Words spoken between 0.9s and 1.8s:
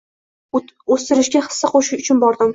O‘stirishga hissa